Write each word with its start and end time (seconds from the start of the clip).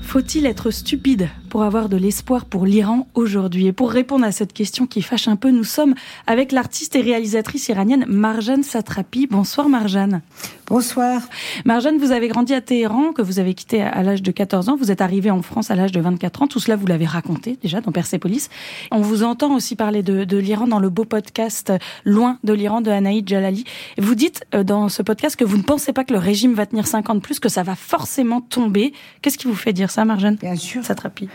Faut-il 0.00 0.46
être 0.46 0.70
stupide 0.70 1.28
pour 1.50 1.64
avoir 1.64 1.88
de 1.88 1.96
l'espoir 1.96 2.46
pour 2.46 2.64
l'Iran 2.64 3.08
aujourd'hui 3.14 3.66
Et 3.66 3.72
pour 3.72 3.90
répondre 3.90 4.24
à 4.24 4.32
cette 4.32 4.52
question 4.52 4.86
qui 4.86 5.02
fâche 5.02 5.28
un 5.28 5.36
peu, 5.36 5.50
nous 5.50 5.64
sommes 5.64 5.94
avec 6.26 6.52
l'artiste 6.52 6.96
et 6.96 7.02
réalisatrice 7.02 7.68
iranienne 7.68 8.06
Marjane 8.08 8.62
Satrapi. 8.62 9.26
Bonsoir 9.26 9.68
Marjane. 9.68 10.22
Bonsoir. 10.68 11.22
Marjane, 11.64 11.98
vous 11.98 12.12
avez 12.12 12.28
grandi 12.28 12.54
à 12.54 12.60
Téhéran, 12.60 13.12
que 13.12 13.22
vous 13.22 13.40
avez 13.40 13.54
quitté 13.54 13.82
à 13.82 14.04
l'âge 14.04 14.22
de 14.22 14.30
14 14.30 14.68
ans. 14.68 14.76
Vous 14.76 14.92
êtes 14.92 15.00
arrivée 15.00 15.32
en 15.32 15.42
France 15.42 15.72
à 15.72 15.74
l'âge 15.74 15.90
de 15.90 16.00
24 16.00 16.42
ans. 16.42 16.46
Tout 16.46 16.60
cela, 16.60 16.76
vous 16.76 16.86
l'avez 16.86 17.06
raconté 17.06 17.58
déjà 17.60 17.80
dans 17.80 17.90
Persepolis. 17.90 18.48
On 18.92 19.00
vous 19.00 19.24
entend 19.24 19.52
aussi 19.52 19.74
parler 19.74 20.04
de, 20.04 20.22
de 20.22 20.36
l'Iran 20.38 20.68
dans 20.68 20.78
le 20.78 20.88
beau 20.88 21.04
podcast 21.04 21.72
Loin 22.04 22.38
de 22.44 22.52
l'Iran 22.52 22.80
de 22.80 22.90
Anaïd 22.92 23.28
Jalali. 23.28 23.64
Vous 23.98 24.14
dites 24.14 24.44
euh, 24.54 24.62
dans 24.62 24.88
ce 24.88 25.02
podcast 25.02 25.34
que 25.34 25.44
vous 25.44 25.56
ne 25.56 25.64
pensez 25.64 25.92
pas 25.92 26.04
que 26.04 26.12
le 26.12 26.20
régime 26.20 26.54
va 26.54 26.66
tenir 26.66 26.86
50 26.86 27.16
de 27.16 27.20
plus, 27.20 27.40
que 27.40 27.48
ça 27.48 27.64
va 27.64 27.74
forcément 27.74 28.40
tomber. 28.40 28.92
Qu'est-ce 29.22 29.38
qui 29.38 29.48
vous 29.48 29.56
fait 29.56 29.72
dire 29.72 29.90
ça, 29.90 30.04
Marjane? 30.04 30.36
Bien 30.36 30.54
sûr. 30.54 30.84
Satrapi. 30.84 31.28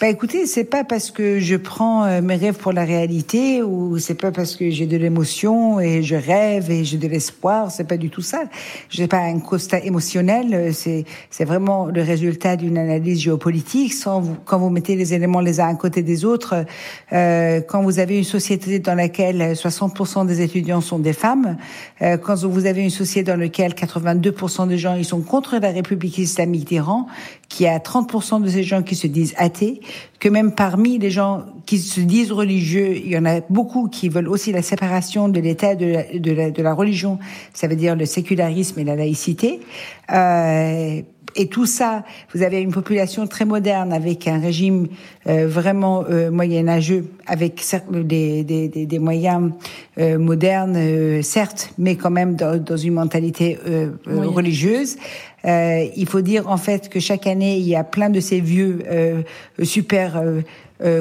Bah 0.00 0.06
écoutez, 0.08 0.46
c'est 0.46 0.62
pas 0.62 0.84
parce 0.84 1.10
que 1.10 1.40
je 1.40 1.56
prends 1.56 2.04
euh, 2.04 2.20
mes 2.22 2.36
rêves 2.36 2.54
pour 2.54 2.72
la 2.72 2.84
réalité 2.84 3.64
ou 3.64 3.98
c'est 3.98 4.14
pas 4.14 4.30
parce 4.30 4.54
que 4.54 4.70
j'ai 4.70 4.86
de 4.86 4.96
l'émotion 4.96 5.80
et 5.80 6.04
je 6.04 6.14
rêve 6.14 6.70
et 6.70 6.84
j'ai 6.84 6.98
de 6.98 7.08
l'espoir, 7.08 7.72
c'est 7.72 7.82
pas 7.82 7.96
du 7.96 8.08
tout 8.08 8.22
ça. 8.22 8.44
Je 8.90 9.02
n'ai 9.02 9.08
pas 9.08 9.18
un 9.18 9.40
constat 9.40 9.80
émotionnel, 9.80 10.54
euh, 10.54 10.70
c'est 10.72 11.04
c'est 11.30 11.44
vraiment 11.44 11.86
le 11.86 12.00
résultat 12.02 12.54
d'une 12.54 12.78
analyse 12.78 13.20
géopolitique. 13.20 13.92
Sans 13.92 14.20
vous, 14.20 14.36
quand 14.44 14.58
vous 14.60 14.70
mettez 14.70 14.94
les 14.94 15.14
éléments 15.14 15.40
les 15.40 15.58
uns 15.58 15.66
à 15.66 15.74
côté 15.74 16.02
des 16.02 16.24
autres, 16.24 16.64
euh, 17.12 17.60
quand 17.60 17.82
vous 17.82 17.98
avez 17.98 18.18
une 18.18 18.24
société 18.24 18.78
dans 18.78 18.94
laquelle 18.94 19.54
60% 19.54 20.26
des 20.26 20.42
étudiants 20.42 20.80
sont 20.80 21.00
des 21.00 21.12
femmes, 21.12 21.56
euh, 22.02 22.16
quand 22.18 22.44
vous 22.44 22.66
avez 22.66 22.84
une 22.84 22.90
société 22.90 23.32
dans 23.32 23.36
laquelle 23.36 23.74
82% 23.74 24.68
des 24.68 24.78
gens 24.78 24.94
ils 24.94 25.04
sont 25.04 25.22
contre 25.22 25.58
la 25.58 25.70
République 25.70 26.18
islamique 26.18 26.68
d'Iran, 26.68 27.08
qui 27.48 27.66
a 27.66 27.78
30% 27.78 28.42
de 28.42 28.48
ces 28.48 28.62
gens 28.62 28.82
qui 28.82 28.94
se 28.94 29.06
disent 29.06 29.34
athées, 29.36 29.80
que 30.20 30.28
même 30.28 30.54
parmi 30.54 30.98
les 30.98 31.10
gens 31.10 31.44
qui 31.64 31.78
se 31.78 32.00
disent 32.00 32.32
religieux, 32.32 32.96
il 32.96 33.08
y 33.08 33.18
en 33.18 33.24
a 33.24 33.40
beaucoup 33.48 33.88
qui 33.88 34.08
veulent 34.08 34.28
aussi 34.28 34.52
la 34.52 34.62
séparation 34.62 35.28
de 35.28 35.40
l'État 35.40 35.74
de, 35.74 35.86
la, 36.32 36.50
de 36.50 36.62
la 36.62 36.74
religion, 36.74 37.18
ça 37.54 37.66
veut 37.66 37.76
dire 37.76 37.96
le 37.96 38.04
sécularisme 38.04 38.78
et 38.80 38.84
la 38.84 38.96
laïcité. 38.96 39.60
Euh, 40.12 41.02
et 41.36 41.48
tout 41.48 41.66
ça, 41.66 42.04
vous 42.34 42.42
avez 42.42 42.60
une 42.60 42.72
population 42.72 43.26
très 43.26 43.44
moderne 43.44 43.92
avec 43.92 44.26
un 44.26 44.40
régime 44.40 44.88
euh, 45.26 45.46
vraiment 45.46 46.04
euh, 46.08 46.30
moyenâgeux, 46.30 47.06
avec 47.26 47.64
des, 48.04 48.44
des, 48.44 48.68
des, 48.68 48.86
des 48.86 48.98
moyens 48.98 49.50
euh, 49.98 50.18
modernes, 50.18 50.76
euh, 50.76 51.22
certes, 51.22 51.72
mais 51.78 51.96
quand 51.96 52.10
même 52.10 52.34
dans, 52.34 52.62
dans 52.62 52.76
une 52.76 52.94
mentalité 52.94 53.58
euh, 53.68 53.90
religieuse. 54.06 54.96
il 55.44 56.06
faut 56.08 56.20
dire 56.20 56.48
en 56.48 56.56
fait 56.56 56.88
que 56.88 57.00
chaque 57.00 57.26
année, 57.26 57.58
il 57.58 57.68
y 57.68 57.76
a 57.76 57.84
plein 57.84 58.10
de 58.10 58.20
ces 58.20 58.40
vieux 58.40 58.84
super 59.62 60.20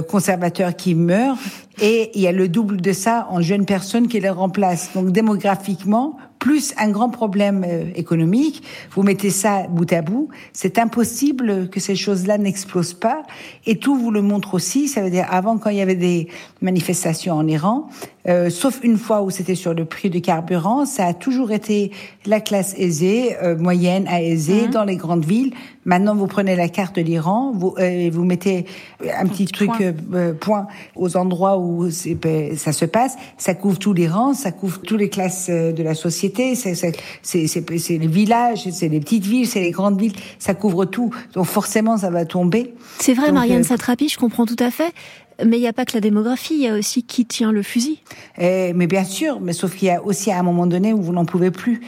conservateurs 0.08 0.76
qui 0.76 0.96
meurent 0.96 1.38
et 1.82 2.12
il 2.16 2.22
y 2.22 2.28
a 2.28 2.32
le 2.32 2.48
double 2.48 2.82
de 2.82 2.94
ça 2.94 3.28
en 3.30 3.42
jeunes 3.42 3.66
personnes 3.66 4.08
qui 4.08 4.20
les 4.20 4.30
remplacent. 4.30 4.92
Donc 4.94 5.12
démographiquement, 5.12 6.18
plus 6.40 6.74
un 6.78 6.90
grand 6.90 7.10
problème 7.10 7.66
euh, 7.68 7.86
économique, 7.96 8.64
vous 8.92 9.04
mettez 9.04 9.30
ça 9.30 9.68
bout 9.68 9.92
à 9.92 10.02
bout, 10.02 10.30
c'est 10.54 10.78
impossible 10.80 11.70
que 11.70 11.80
ces 11.80 11.96
choses-là 11.96 12.38
n'explosent 12.38 12.94
pas. 12.94 13.24
Et 13.66 13.78
tout 13.78 13.96
vous 13.96 14.12
le 14.12 14.22
montre 14.22 14.54
aussi, 14.54 14.88
ça 14.88 15.02
veut 15.02 15.10
dire 15.10 15.28
avant 15.30 15.58
quand 15.58 15.70
il 15.70 15.78
y 15.78 15.82
avait 15.82 15.96
des 15.96 16.28
manifestations 16.62 17.36
en 17.36 17.48
Iran, 17.48 17.90
euh, 18.28 18.50
sauf 18.50 18.80
une 18.84 18.98
fois 18.98 19.22
où 19.22 19.30
c'était 19.30 19.56
sur 19.56 19.74
le 19.74 19.86
prix 19.86 20.10
du 20.10 20.22
carburant, 20.22 20.86
ça 20.86 21.06
a 21.06 21.14
toujours 21.14 21.52
été 21.52 21.92
la 22.26 22.42
classe 22.42 22.74
aisée, 22.78 23.36
euh, 23.42 23.58
moyenne 23.58 24.06
à 24.08 24.22
aisée, 24.22 24.68
mmh. 24.68 24.72
dans 24.72 24.84
les 24.84 24.98
grandes 24.98 25.26
villes. 25.26 25.54
Maintenant, 25.86 26.16
vous 26.16 26.28
prenez 26.28 26.58
la 26.58 26.68
carte 26.68 26.98
de 26.98 27.02
l'Iran, 27.02 27.54
vous, 27.56 27.74
euh, 27.80 28.10
vous 28.12 28.26
mettez 28.26 28.66
un, 29.02 29.26
petit, 29.26 29.46
petit, 29.46 29.54
truc 29.54 29.70
point. 29.70 29.96
Euh, 30.14 30.34
point 30.34 30.68
aux 30.96 31.16
endroits 31.16 31.58
où 31.58 31.90
ça 31.90 32.74
se 32.74 32.86
passe. 32.86 33.16
Ça 33.38 33.54
couvre 33.54 33.80
tout 33.80 33.94
l'Iran, 33.94 34.34
ça 34.34 34.52
couvre 34.52 34.82
toutes 34.82 35.00
les 35.00 35.10
classes 35.10 35.50
de 35.50 35.82
la 35.82 35.96
société. 35.96 36.56
C'est 36.56 36.94
les 37.24 38.08
villages, 38.08 38.70
c'est 38.70 38.90
les 38.90 39.00
petites 39.00 39.26
villes, 39.26 39.48
c'est 39.48 39.62
les 39.62 39.72
grandes 39.72 40.00
villes. 40.00 40.16
Ça 40.40 40.54
couvre 40.54 40.84
tout. 40.86 41.12
Donc 41.34 41.46
forcément, 41.46 41.98
ça 41.98 42.10
va 42.10 42.26
tomber. 42.26 42.74
C'est 43.00 43.14
vrai, 43.14 43.28
Donc, 43.28 43.36
Marianne 43.36 43.64
Satrapi, 43.64 44.10
je 44.10 44.18
comprends 44.18 44.46
tout 44.46 44.58
à 44.60 44.72
fait. 44.72 44.94
Mais 45.46 45.58
il 45.58 45.62
n'y 45.62 45.68
a 45.68 45.74
pas 45.74 45.86
que 45.86 45.94
la 45.94 46.02
démographie, 46.02 46.56
il 46.56 46.62
y 46.62 46.68
a 46.68 46.74
aussi 46.74 47.04
qui 47.04 47.26
tient 47.26 47.52
le 47.52 47.62
fusil. 47.62 48.00
Euh, 48.40 48.72
mais 48.76 48.88
bien 48.88 49.04
sûr, 49.04 49.40
mais 49.40 49.54
sauf 49.54 49.76
qu'il 49.76 49.88
y 49.88 49.92
a 49.92 50.04
aussi 50.04 50.32
à 50.32 50.40
un 50.40 50.44
moment 50.44 50.66
donné 50.66 50.94
où 50.94 51.02
vous 51.02 51.14
n'en 51.14 51.26
pouvez 51.26 51.52
plus. 51.52 51.82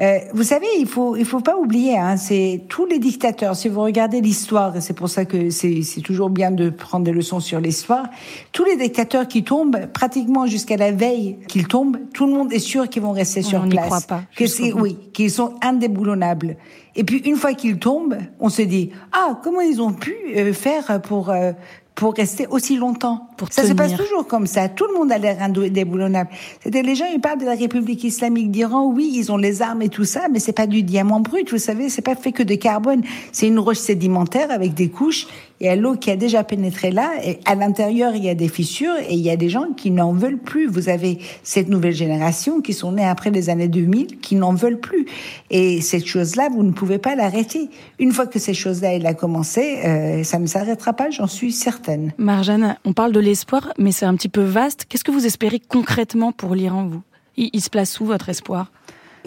Euh, 0.00 0.18
vous 0.34 0.42
savez, 0.42 0.66
il 0.78 0.86
faut 0.86 1.16
il 1.16 1.24
faut 1.24 1.40
pas 1.40 1.56
oublier, 1.56 1.96
hein, 1.96 2.16
c'est 2.16 2.62
tous 2.68 2.84
les 2.86 2.98
dictateurs. 2.98 3.54
Si 3.54 3.68
vous 3.68 3.80
regardez 3.80 4.20
l'histoire, 4.20 4.76
et 4.76 4.80
c'est 4.80 4.92
pour 4.92 5.08
ça 5.08 5.24
que 5.24 5.50
c'est 5.50 5.82
c'est 5.82 6.00
toujours 6.00 6.30
bien 6.30 6.50
de 6.50 6.70
prendre 6.70 7.04
des 7.04 7.12
leçons 7.12 7.40
sur 7.40 7.60
l'histoire. 7.60 8.06
Tous 8.52 8.64
les 8.64 8.76
dictateurs 8.76 9.28
qui 9.28 9.44
tombent, 9.44 9.86
pratiquement 9.92 10.46
jusqu'à 10.46 10.76
la 10.76 10.90
veille 10.90 11.38
qu'ils 11.48 11.68
tombent, 11.68 11.98
tout 12.12 12.26
le 12.26 12.32
monde 12.32 12.52
est 12.52 12.58
sûr 12.58 12.88
qu'ils 12.88 13.02
vont 13.02 13.12
rester 13.12 13.40
on 13.44 13.48
sur 13.48 13.62
on 13.62 13.68
place. 13.68 13.86
Croit 13.86 14.00
pas, 14.00 14.22
que 14.36 14.46
c'est 14.46 14.72
oui, 14.72 14.98
qu'ils 15.12 15.30
sont 15.30 15.54
indéboulonnables. 15.62 16.56
Et 16.96 17.04
puis 17.04 17.18
une 17.18 17.36
fois 17.36 17.54
qu'ils 17.54 17.78
tombent, 17.78 18.18
on 18.40 18.48
se 18.48 18.62
dit 18.62 18.90
ah 19.12 19.38
comment 19.44 19.60
ils 19.60 19.80
ont 19.80 19.92
pu 19.92 20.14
euh, 20.34 20.52
faire 20.52 21.00
pour 21.02 21.30
euh, 21.30 21.52
pour 21.96 22.14
rester 22.14 22.46
aussi 22.46 22.76
longtemps. 22.76 23.30
Pour 23.36 23.52
ça 23.52 23.62
tenir. 23.62 23.72
se 23.72 23.76
passe 23.76 23.94
toujours 23.96 24.26
comme 24.26 24.46
ça. 24.46 24.68
Tout 24.68 24.86
le 24.86 24.98
monde 24.98 25.12
a 25.12 25.18
l'air 25.18 25.42
indéboulonnable. 25.42 26.30
C'était 26.62 26.82
les 26.82 26.94
gens, 26.94 27.06
ils 27.12 27.20
parlent 27.20 27.40
de 27.40 27.44
la 27.44 27.54
République 27.54 28.04
islamique 28.04 28.50
d'Iran. 28.50 28.86
Oui, 28.86 29.12
ils 29.14 29.30
ont 29.32 29.36
les 29.36 29.62
armes 29.62 29.82
et 29.82 29.88
tout 29.88 30.04
ça, 30.04 30.28
mais 30.30 30.38
c'est 30.38 30.52
pas 30.52 30.66
du 30.66 30.82
diamant 30.82 31.20
brut. 31.20 31.50
Vous 31.50 31.58
savez, 31.58 31.88
c'est 31.88 32.02
pas 32.02 32.14
fait 32.14 32.32
que 32.32 32.42
de 32.42 32.54
carbone. 32.54 33.02
C'est 33.32 33.46
une 33.46 33.58
roche 33.58 33.78
sédimentaire 33.78 34.50
avec 34.50 34.74
des 34.74 34.88
couches. 34.88 35.26
Il 35.60 35.66
y 35.66 35.70
a 35.70 35.76
l'eau 35.76 35.94
qui 35.94 36.10
a 36.10 36.16
déjà 36.16 36.44
pénétré 36.44 36.90
là. 36.90 37.12
Et 37.24 37.38
à 37.46 37.54
l'intérieur, 37.54 38.14
il 38.14 38.24
y 38.24 38.28
a 38.28 38.34
des 38.34 38.48
fissures 38.48 38.94
et 39.08 39.14
il 39.14 39.20
y 39.20 39.30
a 39.30 39.36
des 39.36 39.48
gens 39.48 39.72
qui 39.74 39.90
n'en 39.90 40.12
veulent 40.12 40.38
plus. 40.38 40.66
Vous 40.66 40.88
avez 40.88 41.18
cette 41.42 41.68
nouvelle 41.68 41.94
génération 41.94 42.60
qui 42.60 42.74
sont 42.74 42.92
nés 42.92 43.06
après 43.06 43.30
les 43.30 43.48
années 43.48 43.68
2000 43.68 44.18
qui 44.20 44.34
n'en 44.34 44.52
veulent 44.52 44.80
plus. 44.80 45.06
Et 45.50 45.80
cette 45.80 46.06
chose-là, 46.06 46.48
vous 46.50 46.62
ne 46.62 46.72
pouvez 46.72 46.98
pas 46.98 47.14
l'arrêter. 47.14 47.70
Une 47.98 48.12
fois 48.12 48.26
que 48.26 48.38
cette 48.38 48.54
chose-là, 48.54 48.94
elle 48.94 49.06
a 49.06 49.14
commencé, 49.14 49.78
euh, 49.84 50.22
ça 50.24 50.38
ne 50.38 50.46
s'arrêtera 50.46 50.92
pas, 50.92 51.10
j'en 51.10 51.26
suis 51.26 51.52
certaine. 51.52 52.12
Marjane, 52.18 52.76
on 52.84 52.92
parle 52.92 53.12
de 53.12 53.20
l'espoir, 53.26 53.72
mais 53.78 53.92
c'est 53.92 54.06
un 54.06 54.14
petit 54.14 54.28
peu 54.28 54.42
vaste. 54.42 54.86
Qu'est-ce 54.88 55.04
que 55.04 55.10
vous 55.10 55.26
espérez 55.26 55.60
concrètement 55.60 56.32
pour 56.32 56.54
l'Iran, 56.54 56.86
vous? 56.86 57.02
Il, 57.36 57.60
se 57.60 57.68
place 57.68 58.00
où, 58.00 58.06
votre 58.06 58.30
espoir? 58.30 58.72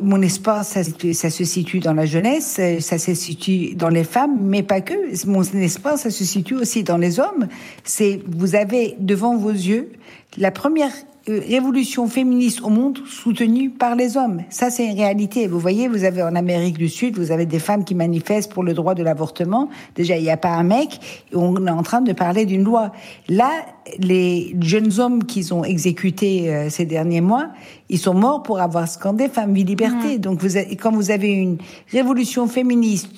Mon 0.01 0.21
espoir, 0.21 0.63
ça, 0.63 0.81
ça, 0.83 1.29
se 1.29 1.43
situe 1.43 1.79
dans 1.79 1.93
la 1.93 2.07
jeunesse, 2.07 2.59
ça 2.79 2.97
se 2.97 3.13
situe 3.13 3.75
dans 3.75 3.89
les 3.89 4.03
femmes, 4.03 4.37
mais 4.41 4.63
pas 4.63 4.81
que. 4.81 4.93
Mon 5.27 5.43
espoir, 5.43 5.97
ça 5.99 6.09
se 6.09 6.23
situe 6.23 6.55
aussi 6.55 6.83
dans 6.83 6.97
les 6.97 7.19
hommes. 7.19 7.47
C'est, 7.83 8.21
vous 8.25 8.55
avez 8.55 8.95
devant 8.99 9.35
vos 9.37 9.51
yeux 9.51 9.91
la 10.37 10.49
première 10.49 10.93
révolution 11.29 12.07
féministe 12.07 12.61
au 12.61 12.69
monde 12.69 12.99
soutenue 13.07 13.69
par 13.69 13.95
les 13.95 14.17
hommes. 14.17 14.41
Ça, 14.49 14.69
c'est 14.69 14.85
une 14.85 14.97
réalité. 14.97 15.47
Vous 15.47 15.59
voyez, 15.59 15.87
vous 15.87 16.03
avez 16.03 16.23
en 16.23 16.35
Amérique 16.35 16.77
du 16.77 16.89
Sud, 16.89 17.17
vous 17.17 17.31
avez 17.31 17.45
des 17.45 17.59
femmes 17.59 17.83
qui 17.83 17.95
manifestent 17.95 18.51
pour 18.51 18.63
le 18.63 18.73
droit 18.73 18.95
de 18.95 19.03
l'avortement. 19.03 19.69
Déjà, 19.95 20.17
il 20.17 20.23
n'y 20.23 20.29
a 20.29 20.37
pas 20.37 20.49
un 20.49 20.63
mec. 20.63 20.99
On 21.33 21.67
est 21.67 21.71
en 21.71 21.83
train 21.83 22.01
de 22.01 22.13
parler 22.13 22.45
d'une 22.45 22.63
loi. 22.63 22.91
Là, 23.27 23.51
les 23.97 24.55
jeunes 24.61 24.99
hommes 24.99 25.23
qu'ils 25.23 25.53
ont 25.53 25.63
exécutés 25.63 26.53
euh, 26.53 26.69
ces 26.69 26.85
derniers 26.85 27.21
mois, 27.21 27.49
ils 27.89 27.97
sont 27.97 28.13
morts 28.13 28.43
pour 28.43 28.59
avoir 28.59 28.87
scandé 28.87 29.29
femme, 29.29 29.53
vie, 29.53 29.63
liberté. 29.63 30.17
Mmh. 30.17 30.21
Donc, 30.21 30.41
vous 30.41 30.57
avez, 30.57 30.75
quand 30.75 30.91
vous 30.91 31.09
avez 31.09 31.29
une 31.29 31.57
révolution 31.91 32.47
féministe 32.47 33.09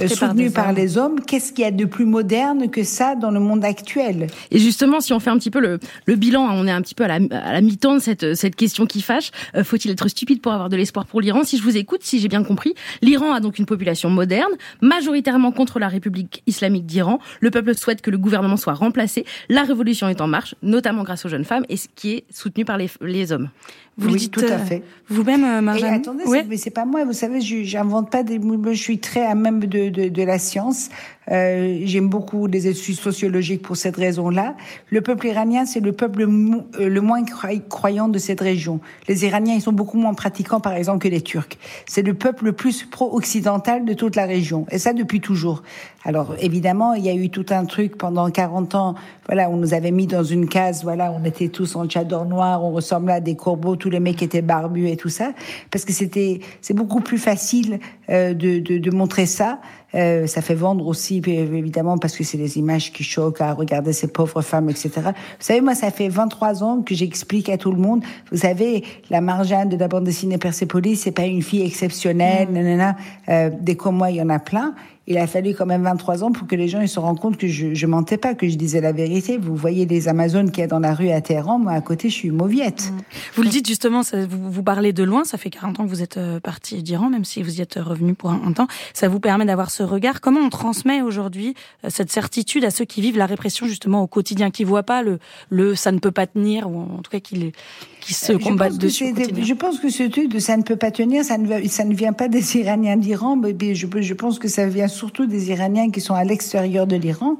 euh, 0.00 0.06
soutenue 0.06 0.50
par, 0.50 0.66
par 0.66 0.72
les 0.72 0.98
hommes, 0.98 1.20
qu'est-ce 1.20 1.52
qu'il 1.52 1.64
y 1.64 1.66
a 1.66 1.72
de 1.72 1.84
plus 1.84 2.04
moderne 2.04 2.70
que 2.70 2.84
ça 2.84 3.16
dans 3.16 3.32
le 3.32 3.40
monde 3.40 3.64
actuel? 3.64 4.28
Et 4.52 4.58
justement, 4.58 5.00
si 5.00 5.12
on 5.12 5.18
fait 5.18 5.30
un 5.30 5.38
petit 5.38 5.50
peu 5.50 5.60
le, 5.60 5.80
le 6.06 6.16
bilan, 6.16 6.46
on 6.52 6.66
est 6.66 6.70
un 6.70 6.80
petit 6.80 6.94
peu 6.94 7.04
à 7.04 7.18
la, 7.18 7.18
à 7.30 7.52
la 7.52 7.59
mi-temps 7.60 7.94
de 7.94 7.98
cette, 8.00 8.34
cette 8.34 8.56
question 8.56 8.86
qui 8.86 9.02
fâche. 9.02 9.30
Euh, 9.54 9.64
Faut-il 9.64 9.90
être 9.90 10.08
stupide 10.08 10.40
pour 10.40 10.52
avoir 10.52 10.68
de 10.68 10.76
l'espoir 10.76 11.06
pour 11.06 11.20
l'Iran? 11.20 11.44
Si 11.44 11.56
je 11.58 11.62
vous 11.62 11.76
écoute, 11.76 12.00
si 12.02 12.20
j'ai 12.20 12.28
bien 12.28 12.42
compris, 12.44 12.74
l'Iran 13.02 13.32
a 13.32 13.40
donc 13.40 13.58
une 13.58 13.66
population 13.66 14.10
moderne, 14.10 14.52
majoritairement 14.80 15.52
contre 15.52 15.78
la 15.78 15.88
République 15.88 16.42
islamique 16.46 16.86
d'Iran. 16.86 17.18
Le 17.40 17.50
peuple 17.50 17.74
souhaite 17.76 18.02
que 18.02 18.10
le 18.10 18.18
gouvernement 18.18 18.56
soit 18.56 18.74
remplacé. 18.74 19.24
La 19.48 19.62
révolution 19.62 20.08
est 20.08 20.20
en 20.20 20.26
marche, 20.26 20.54
notamment 20.62 21.02
grâce 21.02 21.24
aux 21.24 21.28
jeunes 21.28 21.44
femmes, 21.44 21.64
et 21.68 21.76
ce 21.76 21.88
qui 21.94 22.12
est 22.12 22.24
soutenu 22.30 22.64
par 22.64 22.78
les, 22.78 22.88
les 23.00 23.32
hommes. 23.32 23.50
Vous 23.98 24.06
oui, 24.06 24.12
le 24.14 24.18
dites 24.20 24.32
tout 24.32 24.40
à 24.40 24.56
fait. 24.58 24.82
Vous-même, 25.08 25.44
euh, 25.44 25.60
Marjane 25.60 25.92
Et 25.92 25.96
attendez, 25.96 26.24
ouais. 26.24 26.46
mais 26.48 26.56
c'est 26.56 26.70
pas 26.70 26.86
moi. 26.86 27.04
Vous 27.04 27.12
savez, 27.12 27.40
je 27.40 27.64
j'invente 27.64 28.10
pas 28.10 28.22
des. 28.22 28.40
Je 28.40 28.72
suis 28.72 28.98
très 28.98 29.26
à 29.26 29.34
même 29.34 29.60
de, 29.60 29.90
de, 29.90 30.08
de 30.08 30.22
la 30.22 30.38
science. 30.38 30.88
Euh, 31.30 31.80
J'aime 31.84 32.08
beaucoup 32.08 32.46
les 32.46 32.66
études 32.66 32.96
sociologiques 32.96 33.62
pour 33.62 33.76
cette 33.76 33.96
raison-là. 33.96 34.56
Le 34.90 35.00
peuple 35.00 35.26
iranien, 35.26 35.64
c'est 35.64 35.80
le 35.80 35.92
peuple 35.92 36.22
euh, 36.22 36.88
le 36.88 37.00
moins 37.00 37.22
croyant 37.68 38.08
de 38.08 38.18
cette 38.18 38.40
région. 38.40 38.80
Les 39.08 39.24
Iraniens, 39.24 39.54
ils 39.54 39.62
sont 39.62 39.72
beaucoup 39.72 39.98
moins 39.98 40.14
pratiquants, 40.14 40.60
par 40.60 40.74
exemple, 40.74 40.98
que 40.98 41.08
les 41.08 41.20
Turcs. 41.20 41.58
C'est 41.86 42.02
le 42.02 42.14
peuple 42.14 42.46
le 42.46 42.52
plus 42.52 42.84
pro-occidental 42.84 43.84
de 43.84 43.94
toute 43.94 44.16
la 44.16 44.26
région, 44.26 44.66
et 44.70 44.78
ça 44.78 44.92
depuis 44.92 45.20
toujours. 45.20 45.62
Alors 46.04 46.34
évidemment, 46.40 46.94
il 46.94 47.04
y 47.04 47.10
a 47.10 47.14
eu 47.14 47.28
tout 47.28 47.46
un 47.50 47.66
truc 47.66 47.98
pendant 47.98 48.30
40 48.30 48.74
ans. 48.74 48.94
Voilà, 49.26 49.50
on 49.50 49.56
nous 49.56 49.74
avait 49.74 49.90
mis 49.90 50.06
dans 50.06 50.24
une 50.24 50.48
case. 50.48 50.82
Voilà, 50.82 51.12
on 51.12 51.24
était 51.24 51.48
tous 51.48 51.76
en 51.76 51.86
tchador 51.86 52.24
noir, 52.24 52.64
on 52.64 52.70
ressemblait 52.70 53.14
à 53.14 53.20
des 53.20 53.36
corbeaux, 53.36 53.76
tous 53.76 53.90
les 53.90 54.00
mecs 54.00 54.22
étaient 54.22 54.40
barbus 54.40 54.88
et 54.88 54.96
tout 54.96 55.10
ça, 55.10 55.32
parce 55.70 55.84
que 55.84 55.92
c'était 55.92 56.40
c'est 56.62 56.74
beaucoup 56.74 57.00
plus 57.00 57.18
facile 57.18 57.80
euh, 58.08 58.32
de, 58.32 58.58
de, 58.58 58.78
de, 58.78 58.90
montrer 58.90 59.26
ça. 59.26 59.60
Euh, 59.94 60.26
ça 60.26 60.42
fait 60.42 60.54
vendre 60.54 60.86
aussi, 60.86 61.22
évidemment, 61.26 61.98
parce 61.98 62.16
que 62.16 62.24
c'est 62.24 62.38
des 62.38 62.58
images 62.58 62.92
qui 62.92 63.04
choquent 63.04 63.40
à 63.40 63.52
regarder 63.52 63.92
ces 63.92 64.08
pauvres 64.08 64.42
femmes, 64.42 64.70
etc. 64.70 64.90
Vous 65.04 65.10
savez, 65.40 65.60
moi, 65.60 65.74
ça 65.74 65.90
fait 65.90 66.08
23 66.08 66.62
ans 66.62 66.82
que 66.82 66.94
j'explique 66.94 67.48
à 67.48 67.56
tout 67.56 67.72
le 67.72 67.78
monde. 67.78 68.02
Vous 68.30 68.38
savez, 68.38 68.84
la 69.10 69.20
Marjane 69.20 69.68
de 69.68 69.76
la 69.76 69.88
bande 69.88 70.04
dessinée 70.04 70.38
Persepolis, 70.38 70.96
c'est 70.96 71.12
pas 71.12 71.26
une 71.26 71.42
fille 71.42 71.64
exceptionnelle, 71.64 72.48
mmh. 72.48 72.52
nanana. 72.52 72.96
Euh, 73.28 73.50
des 73.60 73.76
comme 73.76 73.96
moi, 73.96 74.10
il 74.10 74.16
y 74.16 74.22
en 74.22 74.28
a 74.28 74.38
plein 74.38 74.74
il 75.06 75.18
a 75.18 75.26
fallu 75.26 75.54
quand 75.54 75.66
même 75.66 75.82
23 75.82 76.24
ans 76.24 76.32
pour 76.32 76.46
que 76.46 76.54
les 76.54 76.68
gens 76.68 76.80
ils 76.80 76.88
se 76.88 77.00
rendent 77.00 77.18
compte 77.18 77.36
que 77.36 77.48
je, 77.48 77.74
je 77.74 77.86
mentais 77.86 78.16
pas, 78.16 78.34
que 78.34 78.48
je 78.48 78.56
disais 78.56 78.80
la 78.80 78.92
vérité. 78.92 79.38
Vous 79.38 79.56
voyez 79.56 79.86
les 79.86 80.08
Amazones 80.08 80.50
qu'il 80.50 80.60
y 80.60 80.64
a 80.64 80.66
dans 80.66 80.78
la 80.78 80.94
rue 80.94 81.10
à 81.10 81.20
Téhéran, 81.20 81.58
moi 81.58 81.72
à 81.72 81.80
côté 81.80 82.08
je 82.08 82.14
suis 82.14 82.30
mauviette. 82.30 82.92
Mm. 82.92 83.00
Vous 83.34 83.42
le 83.42 83.48
dites 83.48 83.66
justement, 83.66 84.02
ça, 84.02 84.24
vous, 84.26 84.50
vous 84.50 84.62
parlez 84.62 84.92
de 84.92 85.02
loin, 85.02 85.24
ça 85.24 85.38
fait 85.38 85.50
40 85.50 85.80
ans 85.80 85.84
que 85.84 85.88
vous 85.88 86.02
êtes 86.02 86.16
euh, 86.18 86.38
parti 86.38 86.82
d'Iran, 86.82 87.08
même 87.08 87.24
si 87.24 87.42
vous 87.42 87.58
y 87.58 87.60
êtes 87.60 87.74
revenu 87.74 88.14
pour 88.14 88.30
un, 88.30 88.52
temps. 88.52 88.68
Ça 88.94 89.08
vous 89.08 89.20
permet 89.20 89.44
d'avoir 89.44 89.70
ce 89.70 89.82
regard. 89.82 90.20
Comment 90.20 90.40
on 90.40 90.50
transmet 90.50 91.02
aujourd'hui 91.02 91.54
euh, 91.84 91.88
cette 91.90 92.12
certitude 92.12 92.64
à 92.64 92.70
ceux 92.70 92.84
qui 92.84 93.00
vivent 93.00 93.18
la 93.18 93.26
répression 93.26 93.66
justement 93.66 94.02
au 94.02 94.06
quotidien, 94.06 94.50
qui 94.50 94.64
voient 94.64 94.82
pas 94.82 95.02
le, 95.02 95.18
le 95.48 95.74
ça 95.74 95.92
ne 95.92 95.98
peut 95.98 96.10
pas 96.10 96.26
tenir, 96.26 96.70
ou 96.70 96.78
en 96.78 97.02
tout 97.02 97.10
cas 97.10 97.20
qui, 97.20 97.52
qui 98.00 98.14
se 98.14 98.32
euh, 98.32 98.38
combattent 98.38 98.78
dessus 98.78 99.14
Je 99.42 99.54
pense 99.54 99.78
que 99.78 99.88
ce 99.88 100.04
truc 100.04 100.28
de 100.28 100.38
ça 100.38 100.56
ne 100.56 100.62
peut 100.62 100.76
pas 100.76 100.90
tenir, 100.90 101.24
ça 101.24 101.38
ne, 101.38 101.66
ça 101.68 101.84
ne 101.84 101.94
vient 101.94 102.12
pas 102.12 102.28
des 102.28 102.56
Iraniens 102.56 102.96
d'Iran, 102.96 103.36
mais 103.36 103.74
je, 103.74 103.86
je 104.00 104.14
pense 104.14 104.38
que 104.38 104.48
ça 104.48 104.66
vient 104.66 104.88
surtout 104.90 105.26
des 105.26 105.50
Iraniens 105.50 105.90
qui 105.90 106.00
sont 106.00 106.14
à 106.14 106.24
l'extérieur 106.24 106.86
de 106.86 106.96
l'Iran. 106.96 107.36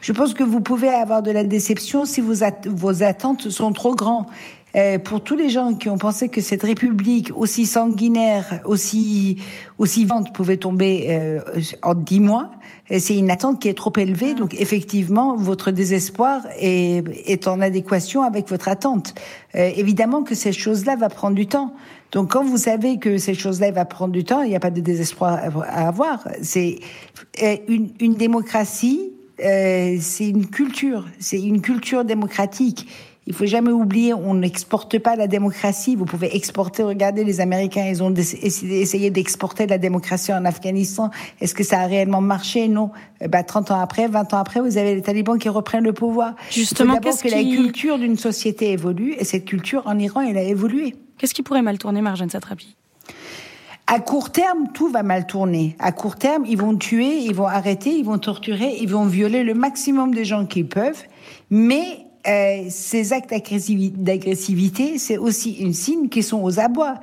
Je 0.00 0.12
pense 0.12 0.32
que 0.32 0.42
vous 0.44 0.60
pouvez 0.60 0.88
avoir 0.88 1.22
de 1.22 1.30
la 1.30 1.44
déception 1.44 2.04
si 2.04 2.20
vos, 2.20 2.34
vos 2.66 3.02
attentes 3.02 3.50
sont 3.50 3.72
trop 3.72 3.94
grandes. 3.94 4.26
Euh, 4.74 4.98
pour 4.98 5.22
tous 5.22 5.36
les 5.36 5.50
gens 5.50 5.74
qui 5.74 5.90
ont 5.90 5.98
pensé 5.98 6.30
que 6.30 6.40
cette 6.40 6.62
république 6.62 7.30
aussi 7.36 7.66
sanguinaire, 7.66 8.60
aussi 8.64 9.36
aussi 9.76 10.06
vente 10.06 10.32
pouvait 10.32 10.56
tomber 10.56 11.08
euh, 11.10 11.40
en 11.82 11.94
dix 11.94 12.20
mois, 12.20 12.50
euh, 12.90 12.96
c'est 12.98 13.16
une 13.16 13.30
attente 13.30 13.60
qui 13.60 13.68
est 13.68 13.76
trop 13.76 13.92
élevée. 13.96 14.34
Donc 14.34 14.54
effectivement, 14.58 15.36
votre 15.36 15.72
désespoir 15.72 16.40
est, 16.58 17.04
est 17.28 17.48
en 17.48 17.60
adéquation 17.60 18.22
avec 18.22 18.48
votre 18.48 18.68
attente. 18.68 19.14
évidemment 19.54 20.22
que 20.22 20.34
cette 20.34 20.54
chose-là 20.54 20.96
va 20.96 21.10
prendre 21.10 21.36
du 21.36 21.46
temps. 21.46 21.74
Donc, 22.12 22.32
quand 22.32 22.44
vous 22.44 22.58
savez 22.58 22.98
que 22.98 23.16
ces 23.16 23.34
choses-là 23.34 23.70
va 23.70 23.86
prendre 23.86 24.12
du 24.12 24.22
temps, 24.22 24.42
il 24.42 24.50
n'y 24.50 24.56
a 24.56 24.60
pas 24.60 24.70
de 24.70 24.80
désespoir 24.80 25.40
à 25.66 25.88
avoir. 25.88 26.28
C'est 26.42 26.78
euh, 27.42 27.56
une, 27.68 27.88
une 28.00 28.14
démocratie, 28.14 29.12
euh, 29.42 29.96
c'est 29.98 30.28
une 30.28 30.46
culture, 30.46 31.06
c'est 31.18 31.40
une 31.40 31.62
culture 31.62 32.04
démocratique. 32.04 32.86
Il 33.26 33.34
faut 33.34 33.46
jamais 33.46 33.70
oublier, 33.70 34.12
on 34.12 34.34
n'exporte 34.34 34.98
pas 34.98 35.14
la 35.14 35.28
démocratie. 35.28 35.94
Vous 35.94 36.04
pouvez 36.04 36.34
exporter. 36.36 36.82
Regardez, 36.82 37.22
les 37.22 37.40
Américains, 37.40 37.86
ils 37.88 38.02
ont 38.02 38.12
essayé 38.12 39.10
d'exporter 39.10 39.68
la 39.68 39.78
démocratie 39.78 40.32
en 40.32 40.44
Afghanistan. 40.44 41.10
Est-ce 41.40 41.54
que 41.54 41.62
ça 41.62 41.80
a 41.80 41.86
réellement 41.86 42.20
marché? 42.20 42.66
Non. 42.66 42.90
Eh 43.20 43.28
ben, 43.28 43.44
30 43.44 43.70
ans 43.70 43.80
après, 43.80 44.08
20 44.08 44.34
ans 44.34 44.38
après, 44.38 44.60
vous 44.60 44.76
avez 44.76 44.96
les 44.96 45.02
talibans 45.02 45.38
qui 45.38 45.48
reprennent 45.48 45.84
le 45.84 45.92
pouvoir. 45.92 46.34
Justement, 46.50 46.98
qu'est-ce 46.98 47.22
que 47.22 47.28
la 47.28 47.44
culture 47.44 47.96
d'une 47.96 48.18
société 48.18 48.72
évolue 48.72 49.14
Et 49.16 49.24
cette 49.24 49.44
culture 49.44 49.82
en 49.86 49.98
Iran, 50.00 50.22
elle 50.22 50.36
a 50.36 50.42
évolué. 50.42 50.96
Qu'est-ce 51.22 51.34
qui 51.34 51.44
pourrait 51.44 51.62
mal 51.62 51.78
tourner, 51.78 52.02
Marjane 52.02 52.30
Satrapi? 52.30 52.74
À 53.86 54.00
court 54.00 54.32
terme, 54.32 54.72
tout 54.74 54.88
va 54.88 55.04
mal 55.04 55.24
tourner. 55.24 55.76
À 55.78 55.92
court 55.92 56.16
terme, 56.16 56.44
ils 56.48 56.58
vont 56.58 56.74
tuer, 56.76 57.18
ils 57.18 57.32
vont 57.32 57.46
arrêter, 57.46 57.90
ils 57.90 58.04
vont 58.04 58.18
torturer, 58.18 58.76
ils 58.80 58.88
vont 58.88 59.06
violer 59.06 59.44
le 59.44 59.54
maximum 59.54 60.16
de 60.16 60.24
gens 60.24 60.46
qu'ils 60.46 60.66
peuvent. 60.66 61.00
Mais 61.48 62.06
euh, 62.26 62.64
ces 62.70 63.12
actes 63.12 63.32
d'agressivité, 63.32 64.98
c'est 64.98 65.16
aussi 65.16 65.52
une 65.60 65.74
signe 65.74 66.08
qui 66.08 66.24
sont 66.24 66.42
aux 66.42 66.58
abois. 66.58 66.96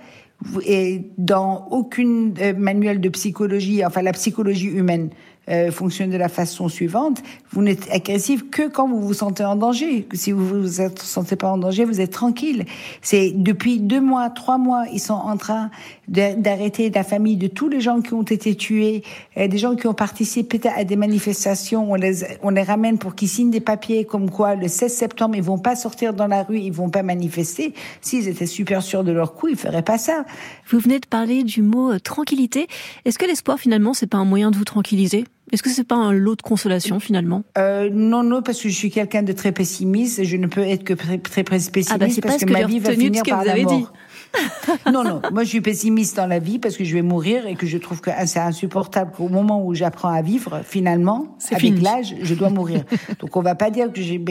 Et 0.65 1.04
dans 1.18 1.69
aucune 1.72 2.33
euh, 2.42 2.54
manuel 2.54 3.00
de 3.00 3.07
psychologie, 3.07 3.86
enfin 3.86 4.01
la 4.01 4.12
psychologie 4.12 4.68
humaine, 4.68 5.12
euh, 5.50 5.72
fonctionne 5.72 6.10
de 6.10 6.18
la 6.18 6.30
façon 6.30 6.69
suivante. 6.69 7.22
Vous 7.51 7.62
n'êtes 7.62 7.90
agressif 7.92 8.50
que 8.50 8.68
quand 8.68 8.88
vous 8.88 9.01
vous 9.01 9.13
sentez 9.13 9.44
en 9.44 9.56
danger. 9.56 10.07
Si 10.13 10.31
vous 10.31 10.63
vous 10.63 10.81
sentez 10.98 11.36
pas 11.36 11.50
en 11.50 11.57
danger, 11.57 11.86
vous 11.86 12.01
êtes 12.01 12.12
tranquille. 12.12 12.66
C'est 13.01 13.31
depuis 13.36 13.80
deux 13.80 14.01
mois, 14.01 14.30
trois 14.30 14.57
mois, 14.57 14.86
ils 14.94 15.00
sont 15.00 15.13
en 15.13 15.38
train 15.38 15.69
d'arrêter 16.07 16.90
la 16.90 17.04
famille 17.04 17.38
de 17.38 17.48
tous 17.48 17.69
les 17.69 17.81
gens 17.81 18.01
qui 18.01 18.13
ont 18.13 18.24
été 18.24 18.56
tués, 18.56 19.04
euh, 19.38 19.48
des 19.48 19.57
gens 19.57 19.75
qui 19.75 19.88
ont 19.88 19.94
participé 19.94 20.60
à 20.75 20.84
des 20.84 20.96
manifestations. 20.96 21.92
On 21.92 21.96
les, 21.96 22.24
on 22.44 22.50
les 22.50 22.63
ramène 22.63 22.98
pour 22.98 23.16
qu'ils 23.16 23.30
signent 23.30 23.51
des 23.51 23.60
papiers 23.60 24.06
comme 24.06 24.30
quoi 24.30 24.56
le 24.56 24.68
16 24.68 24.94
septembre, 24.94 25.36
ils 25.36 25.44
vont 25.44 25.57
pas 25.57 25.75
sortir 25.75 26.13
dans 26.13 26.28
la 26.28 26.44
rue, 26.44 26.60
ils 26.60 26.74
vont 26.74 26.90
pas 26.90 27.04
manifester. 27.04 27.74
S'ils 28.01 28.28
étaient 28.28 28.46
super 28.46 28.84
sûrs 28.84 29.04
de 29.04 29.12
leur 29.12 29.34
coup, 29.34 29.48
ils 29.48 29.56
feraient 29.56 29.84
pas 29.84 29.98
ça. 29.98 30.25
Vous 30.69 30.80
venez 30.80 31.00
de 31.00 31.07
parler 31.07 31.44
du 31.44 31.62
mot 31.62 31.92
euh, 31.92 32.00
tranquillité. 32.00 32.68
Est-ce 33.06 33.18
que 33.18 33.25
l'espoir, 33.25 33.60
finalement, 33.60 33.94
c'est 33.94 34.07
pas 34.07 34.18
un 34.18 34.25
moyen 34.25 34.51
de 34.51 34.57
vous 34.57 34.66
tranquilliser? 34.66 35.25
Est-ce 35.51 35.63
que 35.63 35.69
c'est 35.69 35.84
pas 35.84 35.96
un 35.96 36.13
lot 36.13 36.36
de 36.36 36.42
consolation 36.42 37.00
finalement? 37.00 37.44
euh, 37.57 37.90
Non, 37.92 38.24
non, 38.24 38.42
parce 38.42 38.62
que 38.62 38.69
je 38.69 38.75
suis 38.75 38.92
quelqu'un 38.92 39.24
de 39.24 39.31
très 39.34 39.51
pessimiste. 39.51 40.24
Je 40.24 40.38
ne 40.38 40.48
peux 40.48 40.62
être 40.62 40.84
que 40.84 40.94
très, 40.94 41.18
très 41.18 41.44
pessimiste 41.44 41.92
ah 41.94 41.98
bah 41.98 42.07
parce 42.22 42.44
que, 42.44 42.51
ma 42.51 42.63
vie 42.63 42.80
va 42.80 42.92
finir 42.92 43.24
par 43.24 43.44
la 43.44 43.56
mort. 43.56 43.78
Dit. 43.78 43.86
non, 44.92 45.04
non. 45.04 45.22
Moi, 45.31 45.44
je 45.44 45.50
suis 45.50 45.62
pessimiste 45.62 46.16
dans 46.16 46.28
la 46.28 46.40
vie 46.40 46.60
parce 46.60 46.78
que 46.78 46.84
je 46.84 46.94
vais 46.94 47.02
mourir 47.02 47.48
et 47.48 47.56
que 47.56 47.66
je 47.66 47.78
trouve 47.78 48.02
que 48.02 48.12
c'est 48.26 48.40
insupportable 48.40 49.12
qu'au 49.16 49.28
moment 49.28 49.66
où 49.66 49.74
j'apprends 49.74 50.10
à 50.10 50.22
vivre, 50.22 50.62
finalement, 50.64 51.38
avec 51.52 51.81
l'âge, 51.81 52.16
je 52.22 52.34
dois 52.34 52.50
mourir. 52.50 52.84
Donc, 53.20 53.36
on 53.36 53.42
va 53.42 53.56
pas 53.56 53.70
dire 53.70 53.92
que 53.92 54.02
j'ai, 54.02 54.22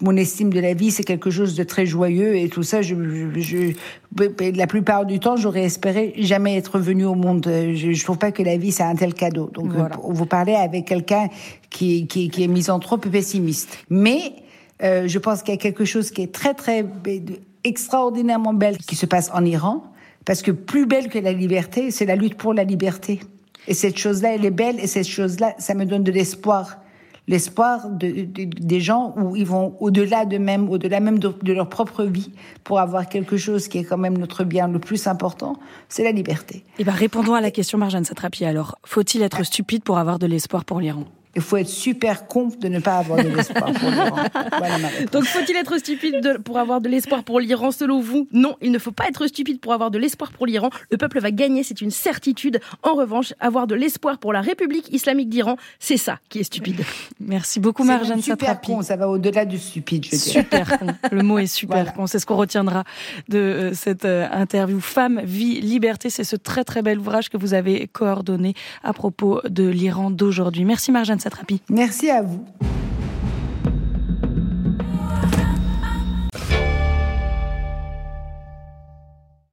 mon 0.00 0.16
estime 0.16 0.52
de 0.52 0.60
la 0.60 0.74
vie, 0.74 0.90
c'est 0.90 1.04
quelque 1.04 1.30
chose 1.30 1.54
de 1.54 1.62
très 1.64 1.86
joyeux 1.86 2.36
et 2.36 2.48
tout 2.48 2.62
ça. 2.62 2.82
Je, 2.82 2.94
je, 3.36 3.72
la 4.56 4.66
plupart 4.66 5.06
du 5.06 5.20
temps, 5.20 5.36
j'aurais 5.36 5.64
espéré 5.64 6.14
jamais 6.18 6.56
être 6.56 6.78
venu 6.78 7.04
au 7.04 7.14
monde. 7.14 7.44
Je, 7.46 7.92
je 7.92 8.04
trouve 8.04 8.18
pas 8.18 8.32
que 8.32 8.42
la 8.42 8.56
vie, 8.56 8.72
c'est 8.72 8.82
un 8.82 8.96
tel 8.96 9.14
cadeau. 9.14 9.50
Donc, 9.52 9.72
voilà. 9.72 9.96
vous 10.02 10.26
parlez 10.26 10.54
avec 10.54 10.86
quelqu'un 10.86 11.28
qui, 11.70 12.06
qui, 12.06 12.28
qui 12.30 12.44
est 12.44 12.48
misanthrope 12.48 13.08
pessimiste. 13.08 13.78
Mais, 13.90 14.34
euh, 14.82 15.06
je 15.06 15.18
pense 15.18 15.42
qu'il 15.42 15.54
y 15.54 15.56
a 15.56 15.60
quelque 15.60 15.84
chose 15.84 16.10
qui 16.10 16.22
est 16.22 16.32
très, 16.32 16.54
très 16.54 16.84
extraordinairement 17.64 18.54
belle 18.54 18.78
qui 18.78 18.96
se 18.96 19.06
passe 19.06 19.30
en 19.32 19.44
Iran, 19.44 19.84
parce 20.24 20.42
que 20.42 20.50
plus 20.50 20.86
belle 20.86 21.08
que 21.08 21.18
la 21.18 21.32
liberté, 21.32 21.90
c'est 21.90 22.06
la 22.06 22.16
lutte 22.16 22.36
pour 22.36 22.54
la 22.54 22.64
liberté. 22.64 23.20
Et 23.66 23.74
cette 23.74 23.98
chose-là, 23.98 24.34
elle 24.34 24.44
est 24.44 24.50
belle, 24.50 24.78
et 24.78 24.86
cette 24.86 25.08
chose-là, 25.08 25.54
ça 25.58 25.74
me 25.74 25.84
donne 25.84 26.04
de 26.04 26.12
l'espoir. 26.12 26.78
L'espoir 27.26 27.88
de, 27.88 28.26
des 28.26 28.80
gens 28.80 29.14
où 29.16 29.34
ils 29.34 29.46
vont 29.46 29.76
au-delà 29.80 30.26
de 30.26 30.36
même, 30.36 30.68
au-delà 30.68 31.00
même 31.00 31.18
de, 31.18 31.52
leur 31.52 31.70
propre 31.70 32.04
vie, 32.04 32.30
pour 32.64 32.80
avoir 32.80 33.08
quelque 33.08 33.38
chose 33.38 33.66
qui 33.68 33.78
est 33.78 33.84
quand 33.84 33.96
même 33.96 34.18
notre 34.18 34.44
bien 34.44 34.68
le 34.68 34.78
plus 34.78 35.06
important, 35.06 35.56
c'est 35.88 36.04
la 36.04 36.12
liberté. 36.12 36.56
Et 36.56 36.80
eh 36.80 36.84
ben, 36.84 36.92
répondons 36.92 37.32
à 37.32 37.40
la 37.40 37.50
question, 37.50 37.78
Marjane 37.78 38.04
Satrapi. 38.04 38.44
Alors, 38.44 38.76
faut-il 38.84 39.22
être 39.22 39.42
stupide 39.42 39.82
pour 39.82 39.96
avoir 39.96 40.18
de 40.18 40.26
l'espoir 40.26 40.66
pour 40.66 40.80
l'Iran? 40.80 41.04
Il 41.36 41.42
faut 41.42 41.56
être 41.56 41.68
super 41.68 42.26
con 42.26 42.48
de 42.60 42.68
ne 42.68 42.78
pas 42.78 42.98
avoir 42.98 43.22
de 43.22 43.28
l'espoir 43.28 43.72
pour 43.72 43.90
l'Iran. 43.90 44.16
Donc 45.12 45.24
faut-il 45.24 45.56
être 45.56 45.78
stupide 45.78 46.38
pour 46.44 46.58
avoir 46.58 46.80
de 46.80 46.88
l'espoir 46.88 47.24
pour 47.24 47.40
l'Iran 47.40 47.70
selon 47.70 48.00
vous? 48.00 48.28
Non, 48.32 48.56
il 48.60 48.72
ne 48.72 48.78
faut 48.78 48.92
pas 48.92 49.08
être 49.08 49.26
stupide 49.26 49.60
pour 49.60 49.72
avoir 49.72 49.90
de 49.90 49.98
l'espoir 49.98 50.32
pour 50.32 50.46
l'Iran. 50.46 50.70
Le 50.90 50.96
peuple 50.96 51.20
va 51.20 51.30
gagner, 51.30 51.62
c'est 51.62 51.80
une 51.80 51.90
certitude. 51.90 52.60
En 52.82 52.94
revanche, 52.94 53.34
avoir 53.40 53.66
de 53.66 53.74
l'espoir 53.74 54.18
pour 54.18 54.32
la 54.32 54.40
République 54.40 54.92
islamique 54.92 55.28
d'Iran, 55.28 55.56
c'est 55.78 55.96
ça 55.96 56.18
qui 56.28 56.40
est 56.40 56.44
stupide. 56.44 56.82
Merci 57.20 57.60
beaucoup 57.60 57.84
Marjane 57.84 58.22
Super 58.22 58.60
con, 58.60 58.82
ça 58.82 58.96
va 58.96 59.08
au-delà 59.08 59.44
du 59.44 59.58
stupide, 59.58 60.04
je 60.04 60.16
Super 60.16 60.78
con. 60.78 60.86
Le 61.10 61.22
mot 61.22 61.38
est 61.38 61.46
super 61.46 61.94
con. 61.94 62.06
C'est 62.06 62.18
ce 62.18 62.26
qu'on 62.26 62.36
retiendra 62.36 62.84
de 63.28 63.38
euh, 63.38 63.74
cette 63.74 64.04
euh, 64.04 64.26
interview. 64.32 64.80
Femme, 64.80 65.20
vie, 65.24 65.60
liberté, 65.60 66.10
c'est 66.10 66.24
ce 66.24 66.36
très 66.36 66.64
très 66.64 66.82
bel 66.82 66.98
ouvrage 66.98 67.28
que 67.28 67.36
vous 67.36 67.54
avez 67.54 67.88
coordonné 67.88 68.54
à 68.82 68.92
propos 68.92 69.40
de 69.48 69.64
l'Iran 69.64 70.10
d'aujourd'hui. 70.10 70.64
Merci 70.64 70.92
Marjane 70.92 71.20
Merci 71.70 72.10
à 72.10 72.22
vous. 72.22 72.44